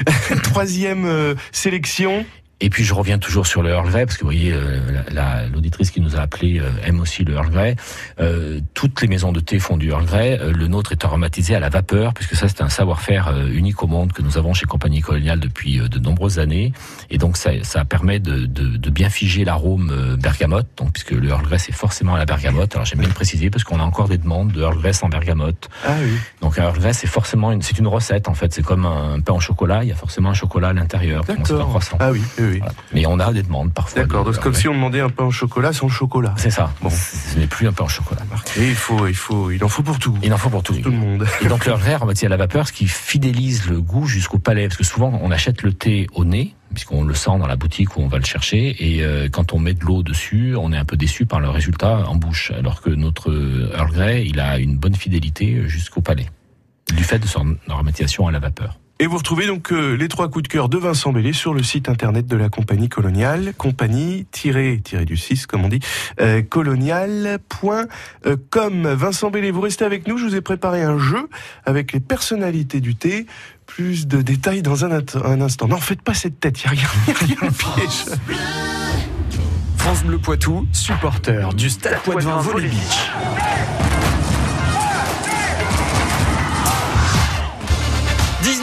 Troisième 0.44 1.06
euh, 1.06 1.36
sélection. 1.52 2.26
Et 2.62 2.70
puis 2.70 2.84
je 2.84 2.94
reviens 2.94 3.18
toujours 3.18 3.48
sur 3.48 3.64
le 3.64 3.72
Earl 3.72 3.90
Grey, 3.90 4.06
parce 4.06 4.18
que 4.18 4.22
vous 4.22 4.28
voyez, 4.28 4.54
euh, 4.54 5.50
l'auditrice 5.52 5.90
qui 5.90 6.00
nous 6.00 6.16
a 6.16 6.20
appelé 6.20 6.60
euh, 6.60 6.70
aime 6.86 7.00
aussi 7.00 7.24
le 7.24 7.34
Earl 7.34 7.50
Grey. 7.50 7.76
Euh, 8.20 8.60
toutes 8.76 9.02
les 9.02 9.08
maisons 9.08 9.32
de 9.32 9.40
thé 9.40 9.58
font 9.58 9.78
du 9.78 9.90
Earl 9.90 10.06
Grey. 10.06 10.40
le 10.40 10.68
nôtre 10.68 10.92
est 10.92 11.04
aromatisé 11.04 11.56
à 11.56 11.60
la 11.60 11.70
vapeur, 11.70 12.14
puisque 12.14 12.36
ça 12.36 12.48
c'est 12.48 12.62
un 12.62 12.70
savoir-faire 12.70 13.34
unique 13.52 13.82
au 13.82 13.88
monde 13.88 14.14
que 14.14 14.22
nous 14.22 14.38
avons 14.38 14.54
chez 14.54 14.68
Compagnie 14.68 15.02
Coloniale 15.02 15.40
depuis 15.40 15.80
de 15.80 16.00
nombreuses 16.00 16.38
années. 16.38 16.72
Et 17.10 17.18
donc 17.18 17.36
ça, 17.36 17.52
ça 17.64 17.84
permet 17.84 18.20
de, 18.20 18.46
de, 18.46 18.78
de 18.78 18.90
bien 18.92 19.10
figer 19.10 19.44
l'arôme 19.44 20.18
bergamote, 20.22 20.68
donc 20.78 20.94
puisque 20.94 21.12
le 21.12 21.28
Earl 21.30 21.44
Grey 21.44 21.58
c'est 21.58 21.72
forcément 21.72 22.14
à 22.14 22.20
la 22.20 22.26
bergamote. 22.26 22.76
Alors 22.76 22.86
j'aime 22.86 23.00
bien 23.00 23.08
le 23.08 23.16
préciser, 23.16 23.50
parce 23.50 23.64
qu'on 23.64 23.80
a 23.80 23.84
encore 23.84 24.08
des 24.08 24.20
demandes 24.20 24.52
de 24.52 24.62
Earl 24.62 24.78
Grey 24.78 24.94
sans 24.94 25.10
bergamote. 25.10 25.70
Ah 25.84 25.96
oui. 26.00 26.12
Donc 26.42 26.60
un 26.60 26.64
Earl 26.64 26.78
Grey 26.78 26.94
c'est 26.94 27.08
forcément 27.08 27.52
une, 27.52 27.64
c'est 27.64 27.80
une 27.80 27.88
recette 27.88 28.28
en 28.28 28.36
fait. 28.36 28.54
C'est 28.54 28.64
comme 28.64 28.86
un, 28.86 29.20
pain 29.22 29.34
au 29.34 29.40
chocolat, 29.40 29.84
il 29.84 29.90
y 29.90 29.92
a 29.92 29.96
forcément 29.96 30.30
un 30.30 30.36
chocolat 30.36 30.70
à 30.70 30.74
l'intérieur. 30.74 31.24
D'accord. 31.24 31.80
Ah 32.00 32.12
oui. 32.12 32.22
oui. 32.40 32.51
Mais 32.94 33.06
on 33.06 33.20
a 33.20 33.32
des 33.32 33.44
demandes 33.44 33.74
parfois. 33.74 34.02
D'accord, 34.02 34.26
donc 34.26 34.40
comme 34.40 34.54
si 34.54 34.68
on 34.68 34.74
demandait 34.74 35.02
un 35.02 35.10
pain 35.10 35.26
au 35.26 35.32
chocolat 35.32 35.74
sans 35.74 35.90
chocolat. 35.90 36.34
C'est 36.38 36.50
ça. 36.50 36.72
Bon, 36.82 36.90
ce 36.90 37.38
n'est 37.38 37.48
plus 37.48 37.68
un 37.68 37.74
pain 37.74 37.86
au 37.86 37.90
chocolat. 37.90 38.22
Et 38.58 38.68
il 38.68 38.76
faut, 38.76 39.08
il 39.08 39.16
faut, 39.16 39.52
il 39.52 39.64
en 39.64 39.68
faut 39.68 39.84
pour 39.84 40.00
tout. 40.00 40.18
Il 40.24 40.34
en 40.34 40.38
faut 40.38 40.50
pour 40.50 40.64
tout. 40.64 40.76
tout 40.76 40.92
le 40.92 40.98
monde. 40.98 41.26
Et 41.42 41.48
donc 41.48 41.66
le 41.66 41.74
verre 41.74 42.04
à 42.04 42.28
la 42.28 42.38
vapeur, 42.38 42.68
ce 42.68 42.74
qui 42.74 42.88
fidélise 42.88 43.68
le 43.68 43.82
goût 43.82 44.06
jusqu'au 44.06 44.38
palais, 44.40 44.68
parce 44.68 44.78
que 44.78 44.84
souvent 44.84 45.20
on 45.22 45.32
achète 45.32 45.64
le 45.64 45.74
thé 45.74 46.08
au 46.14 46.26
nez 46.26 46.56
puisqu'on 46.74 47.04
le 47.04 47.14
sent 47.14 47.38
dans 47.38 47.48
la 47.48 47.58
boutique 47.58 47.98
où 47.98 48.02
on 48.02 48.08
va 48.08 48.18
le 48.18 48.24
chercher. 48.24 48.76
Et 48.80 49.04
euh, 49.04 49.28
quand 49.30 49.54
on 49.54 49.60
met 49.60 49.74
de 49.74 49.84
l'eau 49.84 50.04
dessus, 50.04 50.56
on 50.58 50.72
est 50.72 50.78
un 50.78 50.86
peu 50.86 50.96
déçu 50.96 51.26
par 51.26 51.40
le 51.40 51.50
résultat 51.50 52.08
en 52.08 52.16
bouche. 52.16 52.52
Alors 52.58 52.82
que 52.82 52.90
notre 52.90 53.30
Earl 53.76 53.92
Grey, 53.92 54.26
il 54.26 54.40
a 54.40 54.58
une 54.58 54.78
bonne 54.78 54.96
fidélité 54.96 55.68
jusqu'au 55.68 56.02
palais, 56.02 56.28
du 56.96 57.04
fait 57.04 57.20
de 57.20 57.28
son 57.28 57.58
aromatisation 57.68 58.28
à 58.28 58.32
la 58.32 58.40
vapeur. 58.40 58.78
Et 59.02 59.08
vous 59.08 59.18
retrouvez 59.18 59.48
donc 59.48 59.72
euh, 59.72 59.96
les 59.96 60.08
trois 60.08 60.30
coups 60.30 60.44
de 60.44 60.48
cœur 60.48 60.70
de 60.70 60.78
Vincent 60.78 61.12
Bellé 61.12 61.34
sur 61.34 61.56
le 61.56 61.64
site 61.64 61.90
internet 61.90 62.28
de 62.28 62.38
la 62.38 62.50
compagnie 62.50 62.88
coloniale, 62.88 63.56
compagnie-du 63.58 65.18
6 65.18 65.48
comme 65.48 65.66
on 65.66 65.70
dit, 65.70 65.80
euh, 66.20 66.44
colonial.com. 66.44 68.94
Vincent 68.94 69.32
Bellé, 69.32 69.50
vous 69.50 69.62
restez 69.62 69.86
avec 69.86 70.08
nous, 70.08 70.20
je 70.20 70.26
vous 70.26 70.36
ai 70.36 70.42
préparé 70.42 70.84
un 70.84 71.00
jeu 71.00 71.30
avec 71.66 71.94
les 71.94 72.00
personnalités 72.00 72.80
du 72.80 72.94
thé. 72.94 73.26
Plus 73.66 74.06
de 74.06 74.22
détails 74.22 74.62
dans 74.62 74.86
un, 74.86 74.92
instant. 75.42 75.68
Non, 75.68 75.78
faites 75.78 76.04
pas 76.04 76.14
cette 76.14 76.40
tête, 76.40 76.64
il 76.64 76.72
n'y 76.72 76.84
a 76.84 76.88
rien, 77.08 77.38
piège. 77.50 78.06
France 79.78 80.04
Bleu 80.04 80.20
Poitou, 80.20 80.68
supporter 80.74 81.56
du 81.56 81.72
Stade 81.72 82.04
Poitvin 82.04 82.38
Volley 82.38 82.68
Beach. 82.68 83.10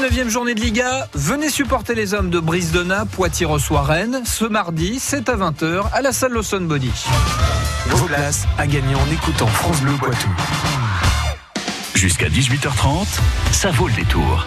19e 0.09 0.29
journée 0.29 0.55
de 0.55 0.61
Liga, 0.61 1.07
venez 1.13 1.51
supporter 1.51 1.95
les 1.95 2.15
hommes 2.15 2.31
de 2.31 2.41
Brise-de-Na, 2.41 3.05
Poitiers 3.05 3.45
reçoit 3.45 3.83
Rennes, 3.83 4.23
ce 4.25 4.47
mardi, 4.47 4.99
c'est 5.01 5.29
à 5.29 5.37
20h, 5.37 5.83
à 5.93 6.01
la 6.01 6.13
salle 6.13 6.33
Lawson 6.33 6.63
Body. 6.63 6.91
Vos 7.89 8.07
places 8.07 8.47
à 8.57 8.67
gagner 8.67 8.95
en 8.95 9.13
écoutant 9.13 9.47
France 9.49 9.83
Bleu 9.83 9.93
Poitou. 9.99 10.29
Jusqu'à 11.95 12.29
18h30, 12.29 13.07
ça 13.53 13.71
vaut 13.71 13.89
le 13.89 13.95
détour. 13.95 14.47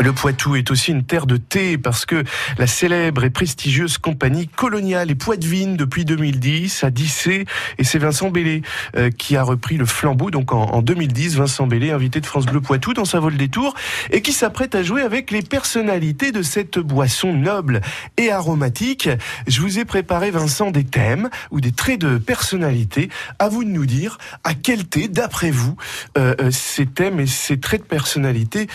Le 0.00 0.12
Poitou 0.12 0.56
est 0.56 0.70
aussi 0.72 0.90
une 0.90 1.04
terre 1.04 1.24
de 1.24 1.36
thé 1.36 1.78
parce 1.78 2.04
que 2.04 2.24
la 2.58 2.66
célèbre 2.66 3.22
et 3.24 3.30
prestigieuse 3.30 3.96
compagnie 3.96 4.48
coloniale 4.48 5.10
et 5.10 5.14
Poitvine 5.14 5.76
depuis 5.76 6.04
2010 6.04 6.82
a 6.82 6.90
dissé 6.90 7.46
et 7.78 7.84
c'est 7.84 7.98
Vincent 7.98 8.30
Bellé 8.30 8.62
euh, 8.96 9.10
qui 9.10 9.36
a 9.36 9.42
repris 9.44 9.76
le 9.76 9.86
flambeau 9.86 10.30
donc 10.30 10.52
en, 10.52 10.82
2010 10.82 11.36
Vincent 11.36 11.68
Bellé 11.68 11.92
invité 11.92 12.20
de 12.20 12.26
France 12.26 12.44
Bleu 12.44 12.60
Poitou 12.60 12.92
dans 12.92 13.04
sa 13.04 13.20
vol 13.20 13.36
des 13.36 13.48
tours 13.48 13.74
et 14.10 14.20
qui 14.20 14.32
s'apprête 14.32 14.74
à 14.74 14.82
jouer 14.82 15.00
avec 15.00 15.30
les 15.30 15.42
personnalités 15.42 16.32
de 16.32 16.42
cette 16.42 16.78
boisson 16.78 17.32
noble 17.32 17.80
et 18.16 18.32
aromatique. 18.32 19.08
Je 19.46 19.60
vous 19.60 19.78
ai 19.78 19.84
préparé 19.84 20.32
Vincent 20.32 20.72
des 20.72 20.84
thèmes 20.84 21.30
ou 21.52 21.60
des 21.60 21.72
traits 21.72 22.00
de 22.00 22.18
personnalité. 22.18 23.10
À 23.38 23.48
vous 23.48 23.62
de 23.62 23.70
nous 23.70 23.86
dire 23.86 24.18
à 24.42 24.54
quel 24.54 24.86
thé 24.86 25.06
d'après 25.06 25.52
vous 25.52 25.76
euh, 26.18 26.34
euh, 26.40 26.50
ces 26.50 26.86
thèmes 26.86 27.20
et 27.20 27.26
ces 27.26 27.60
traits 27.60 27.82
de 27.82 27.86
personnalité 27.86 28.66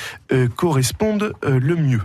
correspondent 0.55 1.08
euh, 1.17 1.59
le 1.59 1.75
mieux. 1.75 2.01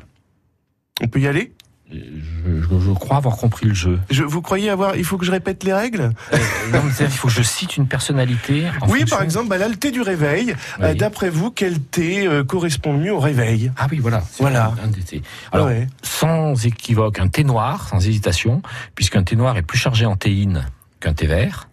On 1.02 1.08
peut 1.08 1.20
y 1.20 1.26
aller? 1.26 1.52
Je, 1.92 2.92
crois 2.94 3.18
avoir 3.18 3.36
compris 3.36 3.66
le 3.66 3.74
jeu. 3.74 4.00
Je, 4.10 4.24
vous 4.24 4.40
croyez 4.40 4.70
avoir 4.70 4.96
Il 4.96 5.04
faut 5.04 5.18
que 5.18 5.26
je 5.26 5.30
répète 5.30 5.64
les 5.64 5.72
règles? 5.72 6.12
Euh, 6.32 6.38
Non, 6.72 6.80
il 6.98 7.06
faut 7.08 7.28
que 7.28 7.34
je 7.34 7.42
cite 7.42 7.76
une 7.76 7.86
personnalité. 7.86 8.64
oui, 8.88 9.04
par 9.04 9.22
exemple, 9.22 9.48
bah 9.48 9.58
là, 9.58 9.68
le 9.68 9.76
thé 9.76 9.90
du 9.90 10.00
réveil. 10.00 10.56
Euh, 10.80 10.94
d'après 10.94 11.28
vous, 11.28 11.50
quel 11.50 11.78
thé 11.78 12.28
correspond 12.48 12.94
le 12.94 13.00
mieux 13.00 13.12
au 13.12 13.20
réveil? 13.20 13.70
Ah 13.76 13.86
oui, 13.90 13.98
voilà. 13.98 14.22
Voilà. 14.38 14.74
Un, 14.82 14.88
thés. 14.88 15.22
Alors, 15.52 15.70
sans 16.02 16.64
équivoque, 16.66 17.18
un 17.18 17.28
thé 17.28 17.44
noir, 17.44 17.88
sans 17.88 18.04
hésitation, 18.04 18.62
puisqu'un 18.94 19.22
thé 19.22 19.36
noir 19.36 19.56
est 19.56 19.62
plus 19.62 19.78
chargé 19.78 20.06
en 20.06 20.16
théine 20.16 20.66
qu'un 21.00 21.12
thé 21.12 21.26
vert. 21.26 21.68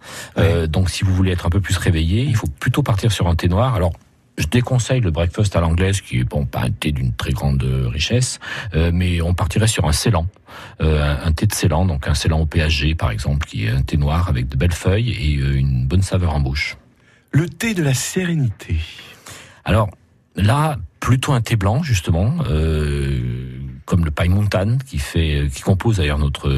donc, 0.68 0.90
si 0.90 1.04
vous 1.04 1.16
voulez 1.16 1.32
être 1.32 1.46
un 1.46 1.50
peu 1.50 1.62
plus 1.62 1.78
réveillé, 1.78 2.24
il 2.24 2.36
faut 2.36 2.48
plutôt 2.60 2.84
partir 2.84 3.12
sur 3.12 3.28
un 3.28 3.36
thé 3.36 3.48
noir. 3.48 3.76
Alors, 3.76 3.94
je 4.38 4.48
déconseille 4.48 5.02
le 5.02 5.12
breakfast 5.12 5.56
à 5.56 5.62
l'anglaise, 5.62 6.02
qui 6.02 6.20
est 6.20 6.24
bon, 6.24 6.46
pas 6.46 6.62
un 6.62 6.72
thé 6.72 6.92
d'une 6.92 7.14
très 7.14 7.32
grande 7.32 7.64
richesse, 7.64 8.40
euh, 8.74 8.92
mais 8.94 9.22
on 9.22 9.34
partirait 9.34 9.68
sur 9.68 9.86
un 9.86 9.92
Ceylan, 9.92 10.28
euh, 10.82 11.16
un, 11.24 11.32
thé 11.32 11.46
de 11.46 11.54
Ceylan, 11.54 11.86
donc 11.86 12.08
un 12.08 12.14
Ceylan 12.14 12.42
au 12.42 12.46
PHG 12.46 12.96
par 12.96 13.12
exemple, 13.12 13.46
qui 13.46 13.66
est 13.66 13.70
un 13.70 13.82
thé 13.82 13.98
noir 13.98 14.30
avec 14.30 14.48
de 14.48 14.58
belles 14.58 14.72
feuilles 14.72 15.12
et 15.12 15.38
euh, 15.38 15.58
une 15.58 15.86
bonne 15.86 16.02
saveur 16.02 16.34
en 16.34 16.40
bouche. 16.40 16.78
Le 17.32 17.48
thé 17.48 17.74
de 17.74 17.84
la 17.84 17.94
sérénité. 17.94 18.76
Alors 19.64 19.90
là, 20.36 20.78
plutôt 21.00 21.34
un 21.34 21.42
thé 21.42 21.56
blanc 21.56 21.84
justement. 21.84 22.36
Euh, 23.82 23.92
comme 23.92 24.06
le 24.06 24.12
paille 24.12 24.30
montane 24.30 24.80
qui 24.86 25.00
fait, 25.00 25.48
qui 25.54 25.62
compose 25.62 25.98
d'ailleurs 25.98 26.18
notre 26.18 26.50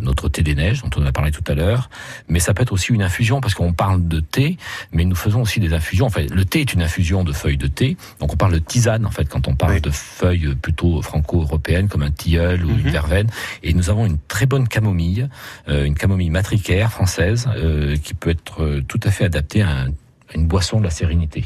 notre 0.00 0.28
thé 0.28 0.42
des 0.42 0.54
neiges 0.54 0.82
dont 0.82 0.90
on 0.96 1.06
a 1.06 1.12
parlé 1.12 1.30
tout 1.30 1.44
à 1.46 1.54
l'heure. 1.54 1.88
Mais 2.28 2.38
ça 2.38 2.52
peut 2.52 2.62
être 2.62 2.72
aussi 2.72 2.92
une 2.92 3.02
infusion 3.02 3.40
parce 3.40 3.54
qu'on 3.54 3.72
parle 3.72 4.06
de 4.06 4.20
thé, 4.20 4.58
mais 4.92 5.04
nous 5.04 5.14
faisons 5.14 5.42
aussi 5.42 5.60
des 5.60 5.72
infusions. 5.72 6.06
Enfin, 6.06 6.26
le 6.30 6.44
thé 6.44 6.60
est 6.60 6.74
une 6.74 6.82
infusion 6.82 7.24
de 7.24 7.32
feuilles 7.32 7.56
de 7.56 7.66
thé, 7.66 7.96
donc 8.20 8.32
on 8.32 8.36
parle 8.36 8.52
de 8.52 8.58
tisane 8.58 9.06
en 9.06 9.10
fait 9.10 9.26
quand 9.28 9.48
on 9.48 9.54
parle 9.54 9.80
de 9.80 9.90
feuilles 9.90 10.54
plutôt 10.60 11.00
franco-européennes 11.00 11.88
comme 11.88 12.02
un 12.02 12.10
tilleul 12.10 12.64
ou 12.64 12.70
une 12.70 12.82
mhm. 12.82 12.90
verveine. 12.90 13.30
Et 13.62 13.72
nous 13.72 13.88
avons 13.88 14.04
une 14.04 14.18
très 14.28 14.46
bonne 14.46 14.68
camomille, 14.68 15.28
euh, 15.68 15.84
une 15.84 15.94
camomille 15.94 16.30
matricaire 16.30 16.92
française 16.92 17.48
euh, 17.56 17.96
qui 17.96 18.14
peut 18.14 18.30
être 18.30 18.62
euh, 18.62 18.82
tout 18.86 19.00
à 19.04 19.10
fait 19.10 19.24
adaptée 19.24 19.62
à 19.62 19.70
un 19.70 19.88
une 20.34 20.46
boisson 20.46 20.78
de 20.78 20.84
la 20.84 20.90
sérénité. 20.90 21.44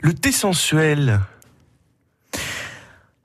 Le 0.00 0.12
thé 0.12 0.32
sensuel. 0.32 1.20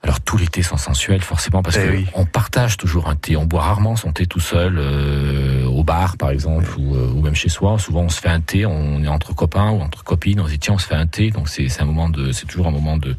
Alors 0.04 0.20
tous 0.20 0.36
les 0.36 0.46
thés 0.46 0.62
sont 0.62 0.76
sensuels 0.76 1.22
forcément 1.22 1.62
parce 1.62 1.76
Eh 1.78 1.86
que 1.86 1.90
oui. 1.92 2.06
on 2.14 2.26
partage 2.26 2.76
toujours 2.76 3.08
un 3.08 3.16
thé. 3.16 3.36
On 3.36 3.46
boit 3.46 3.62
rarement 3.62 3.96
son 3.96 4.12
thé 4.12 4.26
tout 4.26 4.38
seul 4.40 4.76
euh, 4.78 5.64
au 5.64 5.82
bar 5.82 6.16
par 6.18 6.30
exemple 6.30 6.68
ou, 6.78 6.94
euh, 6.94 7.10
ou 7.10 7.22
même 7.22 7.34
chez 7.34 7.48
soi. 7.48 7.78
Souvent 7.78 8.02
on 8.02 8.08
se 8.10 8.20
fait 8.20 8.28
un 8.28 8.40
thé, 8.40 8.66
on 8.66 9.02
est 9.02 9.08
entre 9.08 9.34
copains 9.34 9.70
ou 9.70 9.80
entre 9.80 10.04
copines, 10.04 10.40
on 10.40 10.44
se 10.46 10.50
dit 10.52 10.58
tiens 10.58 10.74
on 10.74 10.78
se 10.78 10.86
fait 10.86 10.94
un 10.94 11.06
thé. 11.06 11.30
Donc 11.30 11.48
c'est 11.48 11.68
un 11.80 11.84
moment 11.86 12.08
de 12.10 12.32
c'est 12.32 12.44
toujours 12.46 12.66
un 12.66 12.70
moment 12.70 12.96
de 12.98 13.16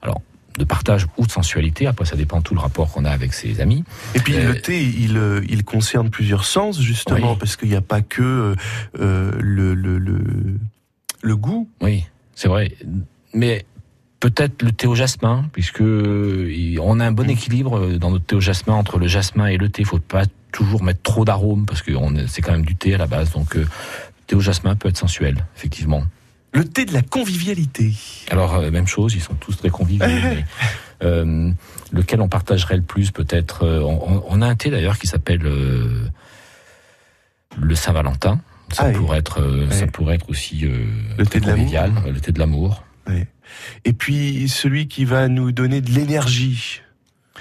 alors 0.00 0.20
de 0.56 0.64
partage 0.64 1.06
ou 1.18 1.26
de 1.26 1.30
sensualité. 1.32 1.86
Après 1.88 2.04
ça 2.04 2.14
dépend 2.16 2.38
de 2.38 2.42
tout 2.44 2.54
le 2.54 2.60
rapport 2.60 2.92
qu'on 2.92 3.04
a 3.04 3.10
avec 3.10 3.32
ses 3.34 3.60
amis. 3.60 3.82
Et 4.14 4.20
puis 4.20 4.36
Euh, 4.36 4.52
le 4.52 4.60
thé, 4.60 4.80
il, 4.82 5.16
euh, 5.16 5.40
il 5.48 5.64
concerne 5.64 6.08
plusieurs 6.08 6.44
sens 6.44 6.80
justement 6.80 7.32
Oui. 7.32 7.36
parce 7.40 7.56
qu'il 7.56 7.68
n'y 7.68 7.76
a 7.76 7.80
pas 7.80 8.00
que 8.00 8.22
euh, 8.22 8.54
euh, 9.00 9.32
le, 9.40 9.74
le, 9.74 9.98
le, 9.98 10.20
le 11.20 11.36
goût. 11.36 11.68
Oui, 11.80 12.04
c'est 12.36 12.48
vrai. 12.48 12.72
Mais 13.34 13.64
peut-être 14.20 14.62
le 14.62 14.72
thé 14.72 14.86
au 14.86 14.94
jasmin, 14.94 15.44
puisque 15.52 15.80
il- 15.80 16.78
on 16.80 17.00
a 17.00 17.06
un 17.06 17.12
bon 17.12 17.28
équilibre 17.30 17.78
euh, 17.78 17.98
dans 17.98 18.10
notre 18.10 18.24
thé 18.26 18.36
au 18.36 18.40
jasmin 18.40 18.74
entre 18.74 18.98
le 18.98 19.06
jasmin 19.06 19.46
et 19.46 19.56
le 19.56 19.68
thé. 19.68 19.82
Il 19.82 19.86
faut 19.86 19.98
pas 19.98 20.24
toujours 20.52 20.82
mettre 20.82 21.02
trop 21.02 21.24
d'arômes 21.24 21.66
parce 21.66 21.82
que 21.82 21.92
c'est 22.26 22.42
quand 22.42 22.52
même 22.52 22.64
du 22.64 22.74
thé 22.74 22.94
à 22.94 22.98
la 22.98 23.06
base. 23.06 23.30
Donc 23.32 23.56
euh, 23.56 23.60
le 23.60 23.66
thé 24.26 24.34
au 24.36 24.40
jasmin 24.40 24.74
peut 24.76 24.88
être 24.88 24.96
sensuel, 24.98 25.44
effectivement. 25.56 26.02
Le 26.52 26.64
thé 26.64 26.84
de 26.86 26.92
la 26.94 27.02
convivialité. 27.02 27.92
Alors 28.30 28.54
euh, 28.56 28.70
même 28.70 28.86
chose, 28.86 29.14
ils 29.14 29.20
sont 29.20 29.34
tous 29.34 29.56
très 29.56 29.68
conviviaux. 29.70 30.06
mais, 30.08 30.44
euh, 31.04 31.50
lequel 31.92 32.20
on 32.20 32.28
partagerait 32.28 32.76
le 32.76 32.82
plus 32.82 33.10
peut-être 33.12 33.64
euh, 33.64 33.80
on, 33.82 34.42
a 34.42 34.46
un 34.46 34.54
thé 34.56 34.68
d'ailleurs 34.70 34.98
qui 34.98 35.06
s'appelle 35.06 35.46
euh, 35.46 36.04
le 37.60 37.74
Saint-Valentin. 37.74 38.40
Ça 38.72 38.84
Ah 38.84 38.88
oui. 38.88 38.94
pourrait 38.96 39.18
être, 39.18 39.40
euh, 39.40 39.70
ça 39.70 39.86
pourrait 39.86 40.16
être 40.16 40.28
aussi 40.28 40.64
euh, 40.66 40.84
Le 41.16 41.24
thé 41.24 41.40
de 41.40 41.46
l'amour. 41.46 41.58
convivial, 41.60 41.92
euh, 42.06 42.12
le 42.12 42.20
thé 42.20 42.32
de 42.32 42.38
l'amour. 42.38 42.82
Et 43.84 43.92
puis 43.92 44.48
celui 44.48 44.88
qui 44.88 45.04
va 45.04 45.28
nous 45.28 45.52
donner 45.52 45.80
de 45.80 45.90
l'énergie. 45.90 46.82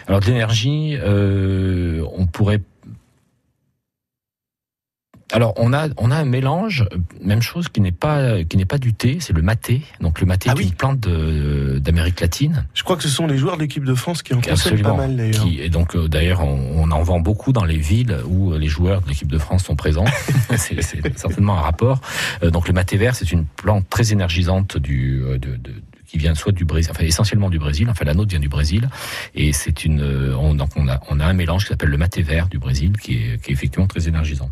Alors 0.08 0.22
de 0.22 0.26
l'énergie, 0.28 0.98
euh, 1.00 2.06
on 2.14 2.28
pourrait. 2.28 2.62
Alors 5.34 5.54
on 5.58 5.74
a 5.74 5.90
on 5.98 6.10
a 6.10 6.16
un 6.16 6.26
mélange, 6.26 6.86
même 7.22 7.42
chose 7.42 7.68
qui 7.68 7.82
n'est 7.82 7.92
pas 7.92 8.44
qui 8.46 8.56
n'est 8.56 8.66
pas 8.66 8.78
du 8.78 8.94
thé, 8.94 9.18
c'est 9.20 9.34
le 9.34 9.42
maté. 9.42 9.82
Donc 10.00 10.22
le 10.22 10.26
maté 10.26 10.50
Ah 10.50 10.54
est 10.54 10.58
oui. 10.58 10.64
une 10.68 10.74
plante 10.74 11.00
d'Amérique 11.02 12.22
latine, 12.22 12.66
Je 12.74 12.84
crois 12.84 12.96
que 12.96 13.04
ce 13.04 13.10
sont 13.10 13.28
les 13.28 13.38
joueurs 13.38 13.58
de 13.58 13.62
l'équipe 13.64 13.84
de 13.84 13.94
France 13.94 14.24
qui 14.24 14.34
en 14.34 14.42
consomment 14.42 14.82
pas 14.82 14.94
mal 14.96 15.16
d'ailleurs. 15.18 15.46
Et 15.60 15.70
donc 15.70 15.96
euh, 15.96 16.08
d'ailleurs 16.08 16.42
on, 16.42 16.82
on 16.82 16.92
en 16.92 17.04
vend 17.04 17.20
beaucoup 17.20 17.52
dans 17.52 17.66
les 17.66 17.78
villes 17.78 18.16
où 18.26 18.54
euh, 18.54 18.58
les 18.58 18.68
joueurs 18.70 19.02
de 19.02 19.10
l'équipe 19.10 19.32
de 19.32 19.38
France 19.38 19.66
sont 19.66 19.76
présents. 19.76 20.06
c'est 20.56 20.82
certainement 20.82 21.58
un 21.58 21.62
rapport. 21.62 22.00
Euh, 22.44 22.50
donc 22.50 22.68
le 22.68 22.74
maté 22.74 22.96
vert, 22.98 23.14
c'est 23.16 23.32
une 23.32 23.46
plante 23.46 23.90
très 23.90 24.14
énergisante 24.14 24.78
du 24.78 25.20
de, 25.34 25.38
de- 25.58 25.74
qui 26.06 26.18
vient 26.18 26.36
soit 26.36 26.54
du 26.54 26.64
Brésil, 26.64 26.90
enfin 26.96 27.04
essentiellement 27.04 27.50
du 27.50 27.60
Brésil. 27.60 27.90
Enfin 27.90 28.06
la 28.06 28.14
nôtre 28.14 28.30
vient 28.30 28.40
du 28.40 28.48
Brésil 28.48 28.88
et 29.36 29.52
c'est 29.52 29.84
une 29.84 30.02
on, 30.40 30.54
donc 30.56 30.70
on 30.78 30.88
a 30.88 31.02
on 31.10 31.20
a 31.20 31.26
un 31.26 31.34
mélange 31.34 31.64
qui 31.64 31.70
s'appelle 31.70 31.90
le 31.90 31.98
maté 31.98 32.22
vert 32.22 32.48
du 32.48 32.60
Brésil 32.60 32.94
qui 32.98 33.16
est 33.16 33.42
qui 33.44 33.52
est 33.52 33.54
effectivement 33.54 33.88
très 33.88 34.08
énergisant. 34.08 34.50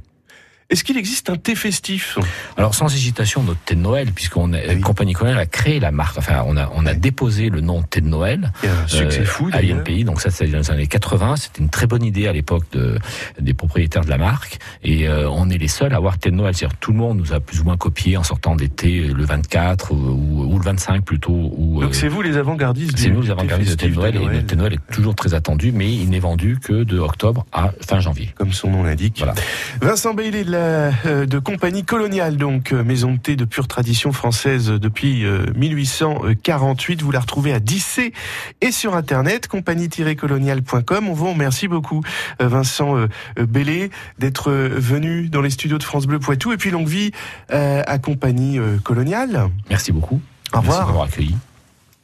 Est-ce 0.71 0.83
qu'il 0.83 0.97
existe 0.97 1.29
un 1.29 1.35
thé 1.35 1.53
festif? 1.53 2.17
Alors 2.57 2.73
sans 2.73 2.91
hésitation 2.93 3.43
notre 3.43 3.59
thé 3.59 3.75
de 3.75 3.81
Noël 3.81 4.11
puisqu'on 4.11 4.51
a 4.53 4.57
oui. 4.67 4.81
compagnie 4.81 5.13
Coloniale 5.13 5.39
a 5.41 5.45
créé 5.45 5.79
la 5.79 5.91
marque. 5.91 6.17
Enfin 6.17 6.43
on 6.47 6.57
a 6.57 6.71
on 6.73 6.85
a 6.87 6.89
Ouais. 6.91 6.95
déposé 6.95 7.49
le 7.49 7.61
nom 7.61 7.83
thé 7.83 8.01
de 8.01 8.07
Noël 8.07 8.51
Il 8.63 8.69
y 8.69 8.71
a 8.71 8.75
un 8.79 8.87
succès 8.87 9.21
euh, 9.21 9.25
fou 9.25 9.49
à 9.53 9.61
l'INPI. 9.61 10.05
Donc 10.05 10.21
ça, 10.21 10.31
c'est 10.31 10.47
dans 10.47 10.57
les 10.57 10.71
années 10.71 10.87
80. 10.87 11.35
C'était 11.35 11.61
une 11.61 11.69
très 11.69 11.85
bonne 11.85 12.03
idée 12.03 12.27
à 12.27 12.33
l'époque 12.33 12.63
de, 12.71 12.97
des 13.39 13.53
propriétaires 13.53 14.03
de 14.05 14.09
la 14.09 14.17
marque. 14.17 14.57
Et 14.83 15.07
euh, 15.07 15.29
on 15.29 15.49
est 15.51 15.57
les 15.59 15.67
seuls 15.67 15.93
à 15.93 15.97
avoir 15.97 16.17
thé 16.17 16.31
de 16.31 16.35
Noël. 16.35 16.55
C'est-à-dire 16.55 16.77
tout 16.79 16.91
le 16.93 16.97
monde 16.97 17.17
nous 17.19 17.31
a 17.33 17.39
plus 17.39 17.59
ou 17.61 17.63
moins 17.65 17.77
copié 17.77 18.17
en 18.17 18.23
sortant 18.23 18.55
des 18.55 18.69
thés 18.69 19.01
le 19.01 19.23
24 19.23 19.91
ou, 19.91 19.95
ou- 19.95 20.53
ou 20.53 20.57
le 20.57 20.65
25 20.65 21.03
plutôt. 21.05 21.51
Ou, 21.55 21.81
Donc 21.81 21.91
euh, 21.91 21.93
c'est 21.93 22.07
vous 22.07 22.23
les 22.23 22.37
avant-gardistes 22.37 22.97
c'est 22.97 23.09
nous 23.11 23.21
les 23.21 23.29
avant-gardistes 23.31 23.71
de 23.71 23.75
thé 23.75 23.89
de 23.89 23.95
Noël. 23.95 24.15
Et 24.15 24.25
le 24.25 24.43
thé 24.43 24.55
de 24.55 24.61
Noël 24.61 24.73
est 24.73 24.93
toujours 24.93 25.13
très 25.13 25.35
attendu, 25.35 25.71
mais 25.71 25.93
il 25.93 26.09
n'est 26.09 26.19
vendu 26.19 26.57
que 26.59 26.83
de 26.83 26.97
octobre 26.97 27.45
à 27.53 27.71
fin 27.87 27.99
janvier. 27.99 28.33
comme 28.35 28.51
son 28.51 28.71
nom 28.71 28.83
l'indique. 28.83 29.17
Voilà. 29.19 29.35
Vincent 29.81 30.13
Bailey 30.15 30.43
de 30.43 30.51
la 30.51 30.54
euh, 30.54 30.54
de 30.55 31.39
compagnie 31.39 31.83
coloniale, 31.83 32.37
donc 32.37 32.71
euh, 32.71 32.83
maison 32.83 33.13
de 33.13 33.17
thé 33.17 33.35
de 33.35 33.45
pure 33.45 33.67
tradition 33.67 34.11
française 34.11 34.69
depuis 34.69 35.25
euh, 35.25 35.45
1848. 35.55 37.01
Vous 37.01 37.11
la 37.11 37.19
retrouvez 37.19 37.53
à 37.53 37.59
Dissé 37.59 38.13
et 38.61 38.71
sur 38.71 38.95
internet 38.95 39.47
compagnie-coloniale.com. 39.47 41.07
On 41.09 41.13
vous 41.13 41.29
remercie 41.31 41.67
beaucoup 41.67 42.01
euh, 42.41 42.47
Vincent 42.47 42.95
euh, 42.97 43.07
euh, 43.39 43.45
Bailey 43.45 43.89
d'être 44.19 44.49
euh, 44.51 44.69
venu 44.75 45.29
dans 45.29 45.41
les 45.41 45.49
studios 45.49 45.77
de 45.77 45.83
France 45.83 46.05
Bleu 46.07 46.19
Poitou 46.19 46.53
et 46.53 46.57
puis 46.57 46.71
longue 46.71 46.87
vie 46.87 47.11
euh, 47.51 47.81
à 47.85 47.97
compagnie 47.97 48.59
euh, 48.59 48.77
coloniale. 48.83 49.49
Merci 49.69 49.91
beaucoup. 49.91 50.15
Au 50.15 50.57
Merci 50.57 50.67
revoir. 50.69 50.87
d'avoir 50.87 51.05
accueilli. 51.05 51.35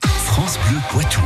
France 0.06 0.60
Bleu 0.68 0.78
Poitou. 0.90 1.22